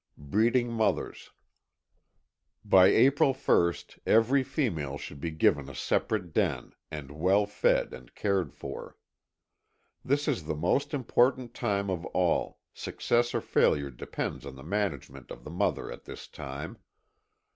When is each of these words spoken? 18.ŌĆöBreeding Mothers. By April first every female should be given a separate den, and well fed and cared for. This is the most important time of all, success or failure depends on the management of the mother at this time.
18.ŌĆöBreeding 0.19 0.69
Mothers. 0.71 1.29
By 2.65 2.87
April 2.87 3.35
first 3.35 3.99
every 4.03 4.41
female 4.41 4.97
should 4.97 5.19
be 5.21 5.29
given 5.29 5.69
a 5.69 5.75
separate 5.75 6.33
den, 6.33 6.73
and 6.89 7.11
well 7.11 7.45
fed 7.45 7.93
and 7.93 8.15
cared 8.15 8.51
for. 8.51 8.97
This 10.03 10.27
is 10.27 10.45
the 10.45 10.55
most 10.55 10.95
important 10.95 11.53
time 11.53 11.91
of 11.91 12.03
all, 12.15 12.57
success 12.73 13.35
or 13.35 13.41
failure 13.41 13.91
depends 13.91 14.43
on 14.43 14.55
the 14.55 14.63
management 14.63 15.29
of 15.29 15.43
the 15.43 15.51
mother 15.51 15.91
at 15.91 16.05
this 16.05 16.27
time. 16.27 16.79